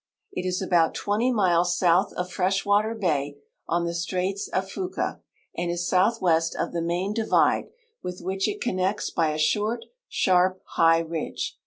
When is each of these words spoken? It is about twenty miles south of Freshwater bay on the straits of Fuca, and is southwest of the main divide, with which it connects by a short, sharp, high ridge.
It 0.31 0.47
is 0.47 0.63
about 0.63 0.95
twenty 0.95 1.31
miles 1.31 1.77
south 1.77 2.11
of 2.13 2.31
Freshwater 2.31 2.95
bay 2.95 3.37
on 3.69 3.85
the 3.85 3.93
straits 3.93 4.47
of 4.47 4.67
Fuca, 4.67 5.21
and 5.55 5.69
is 5.69 5.87
southwest 5.87 6.55
of 6.55 6.73
the 6.73 6.81
main 6.81 7.13
divide, 7.13 7.67
with 8.01 8.19
which 8.19 8.47
it 8.47 8.61
connects 8.61 9.11
by 9.11 9.29
a 9.29 9.37
short, 9.37 9.85
sharp, 10.09 10.59
high 10.69 11.01
ridge. 11.01 11.55